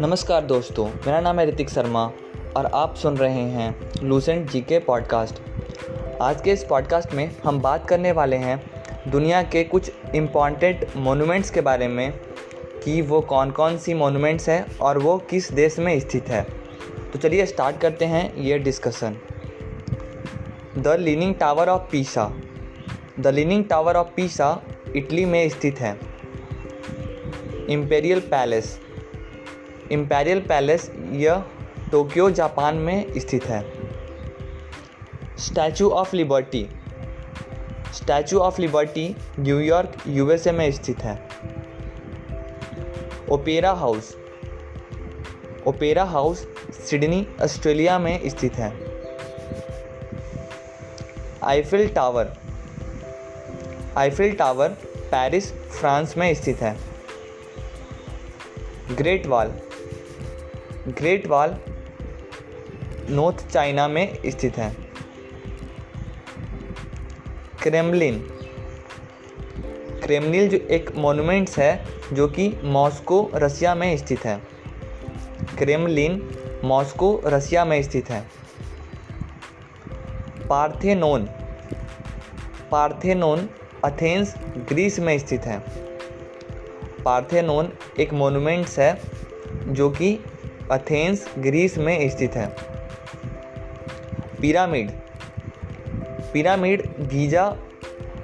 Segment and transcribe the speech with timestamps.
[0.00, 2.12] नमस्कार दोस्तों, मेरा नाम है ऋतिक शर्मा
[2.56, 5.40] और आप सुन रहे हैं लूसेंट जी के पॉडकास्ट
[6.22, 8.70] आज के इस पॉडकास्ट में हम बात करने वाले हैं
[9.10, 12.12] दुनिया के कुछ इंपॉर्टेंट मोनूमेंट्स के बारे में
[12.84, 16.46] कि वो कौन कौन सी मोनूमेंट्स हैं और वो किस देश में स्थित है।
[17.12, 19.16] तो चलिए स्टार्ट करते हैं ये discussion
[20.78, 22.32] the Leaning Tower of Pisa
[23.20, 24.62] the Leaning Tower of Pisa
[24.96, 26.00] Italy में स्थित है।
[27.70, 28.80] इम्पेरियल पैलेस
[29.92, 31.44] इम्पेरियल पैलेस यह
[31.92, 33.60] टोक्यो जापान में स्थित है।
[35.38, 36.68] Statue of Liberty
[37.94, 41.14] Statue of Liberty New York USA में स्थित है।
[43.30, 44.14] Opera House
[45.66, 46.46] Opera House
[46.90, 48.72] Sydney Australia में स्थित है।
[51.44, 52.32] Eiffel Tower
[53.96, 54.68] Eiffel Tower
[55.06, 56.76] Paris France में स्थित है।
[58.92, 59.52] Great Wall
[60.88, 61.56] Great Wall
[63.10, 64.76] north China में स्थित है।
[67.62, 68.18] क्रेमलिन।
[70.04, 74.42] क्रेमलिन जो एक मोनूमेंट्स है, जो कि मॉस्को रसिया में स्थित है।
[75.58, 76.30] क्रेमलिन
[76.64, 78.26] मॉस्को रसिया में स्थित है।
[80.48, 81.24] पार्थेनोन।
[82.70, 83.48] पार्थेनोन
[83.84, 85.62] अथेंस ग्रीस में स्थित है।
[87.04, 89.00] पार्थेनोन एक मोनूमेंट्स है,
[89.66, 90.18] जो कि
[90.72, 92.56] अथेंस ग्रीस में स्थित है।
[94.40, 94.90] पिरामिड
[96.32, 97.56] पिरामिड गीजा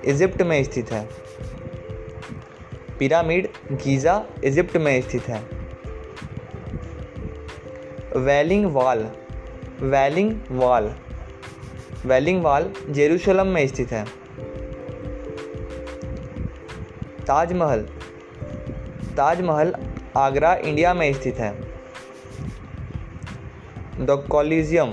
[0.04, 1.08] इजिप्ट में स्थित है।
[2.98, 5.40] पिरामिड गीजा इजिप्ट में स्थित है।
[8.16, 9.10] Wailing Wall
[9.80, 10.94] Wailing Wall
[12.06, 14.04] Wailing Wall Jerusalem में स्थित है।
[17.20, 17.82] ताजमहल
[19.16, 19.74] ताजमहल
[20.16, 21.71] आगरा इंडिया में स्थित है।
[24.02, 24.92] The Colosseum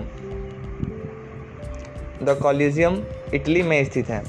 [2.26, 3.04] the Colosseum
[3.34, 4.24] Italy में स्थित है।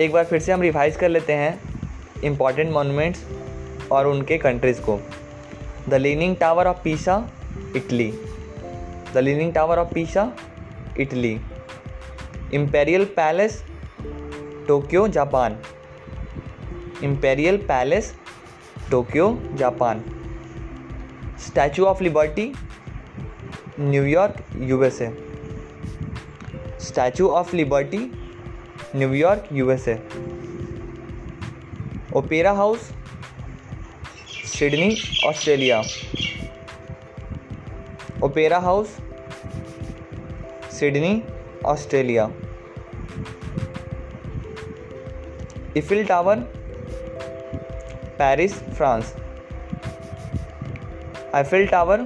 [0.00, 1.60] एक बार फिर से हम रिवाइज कर लेते हैं
[2.24, 3.24] इंपॉर्टेंट मोनूमेंट्स
[3.92, 4.98] और उनके कंट्रीज़ को।
[5.88, 7.16] The Leaning Tower of Pisa
[7.76, 8.12] Italy.
[9.14, 10.32] The Leaning Tower of Pisa
[11.00, 11.40] Italy.
[12.54, 13.62] Imperial Palace
[14.68, 15.58] Tokyo Japan
[17.04, 18.14] Imperial Palace
[18.90, 20.04] Tokyo Japan
[21.46, 22.52] Statue of Liberty
[23.80, 25.06] New York USA.
[26.80, 27.98] Statue of Liberty
[28.96, 29.94] New York USA.
[32.16, 32.90] Opera House,
[34.44, 35.82] Sydney, Australia.
[38.22, 38.96] Opera House,
[40.70, 41.22] Sydney,
[41.66, 42.30] Australia.
[45.76, 46.36] Eiffel Tower,
[48.18, 49.16] Paris, France.
[51.34, 52.00] Eiffel Tower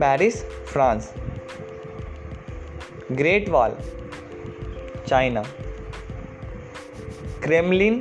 [0.00, 1.12] Paris France
[3.18, 3.74] Great Wall
[5.08, 5.42] China
[7.42, 8.00] Kremlin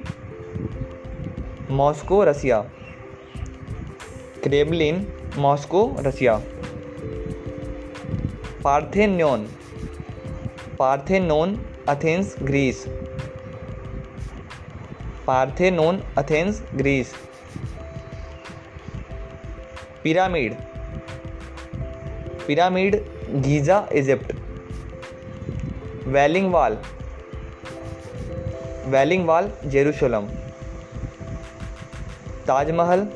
[1.70, 2.62] Moscow Russia
[4.44, 5.06] Kremlin
[5.38, 6.38] Moscow Russia
[8.64, 9.48] Parthenon
[10.80, 11.58] Parthenon
[11.90, 12.86] Athens Greece
[15.28, 17.14] Parthenon Athens Greece
[20.04, 20.54] pyramid
[22.48, 22.96] pyramid
[23.44, 24.32] Giza Egypt
[26.08, 26.78] Wailing Wall
[28.88, 30.28] Wailing Wall Jerusalem
[32.48, 33.08] Taj Mahal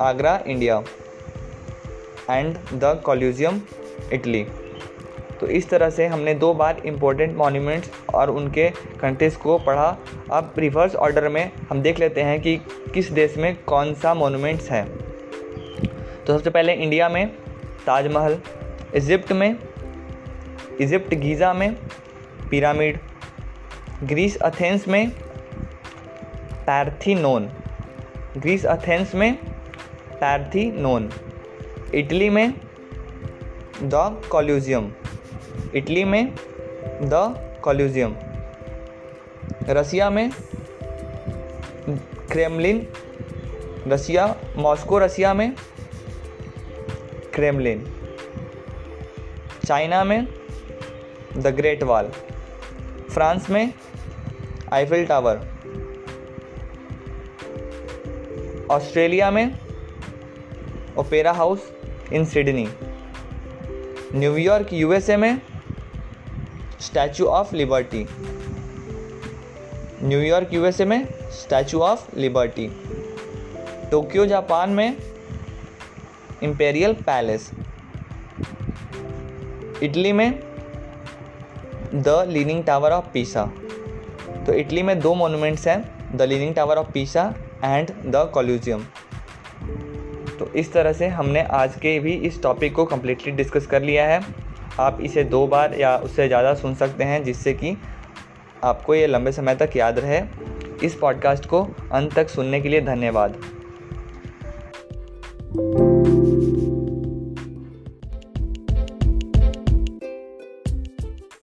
[0.00, 0.82] Agra India
[2.30, 3.60] and the Colosseum
[4.12, 4.44] Italy
[5.40, 8.68] तो इस तरह से हमने दो बार important monuments और उनके
[9.00, 9.86] countries को पढ़ा।
[10.32, 12.56] अब रिवर्स ऑर्डर में हम देख लेते हैं कि
[12.94, 14.84] किस देश में कौन सा मोनूमेंट्स है।
[16.26, 17.28] तो सबसे पहले इंडिया में,
[17.86, 18.38] ताजमहल
[18.94, 19.56] इजिप्ट में
[20.80, 21.74] इजिप्ट गीज़ा में,
[22.50, 22.98] पिरामिड,
[24.02, 25.10] ग्रीस अथेंस में,
[26.66, 27.50] पैरथीनोन,
[28.38, 29.34] ग्रीस अथेंस में,
[30.20, 31.10] पैरथीनोन,
[31.94, 32.54] इटली में,
[33.82, 34.92] द कॉल्यूजियम,
[35.74, 36.34] इटली में,
[37.02, 37.34] द
[37.64, 38.16] कॉल्यूजियम,
[39.68, 40.30] रसिया में,
[42.32, 42.86] क्रेमलिन,
[43.88, 45.54] रसिया, मॉस्को, रसिया में
[47.34, 47.84] क्रेमलिन
[49.66, 50.26] चाइना में
[51.36, 52.08] द ग्रेट वॉल
[53.10, 53.72] फ्रांस में
[54.72, 55.40] आईफिल टावर
[58.70, 59.46] ऑस्ट्रेलिया में
[60.98, 61.70] Opera House
[62.12, 62.68] in Sydney
[64.14, 65.40] New York USA में
[66.80, 68.06] Statue of Liberty
[70.02, 72.68] New York USA में Statue of Liberty
[73.90, 74.96] Tokyo Japan में
[76.42, 77.50] Imperial Palace
[79.82, 80.30] Italy में
[81.94, 83.44] the Leaning Tower of Pisa
[84.46, 87.34] तो Italy में दो monuments हैं the Leaning Tower of Pisa
[87.64, 88.84] and the Colosseum
[90.38, 94.06] तो इस तरह से हमने आज के भी इस टॉपिक को कम्प्लीटली डिस्कस कर लिया
[94.06, 94.20] है।
[94.80, 97.76] आप इसे दो बार या उससे ज़्यादा सुन सकते हैं, जिससे कि
[98.64, 100.20] आपको ये लंबे समय तक याद रहे।
[100.86, 101.62] इस पॉडकास्ट को
[101.92, 103.40] अंत तक सुनने के लिए धन्यवाद।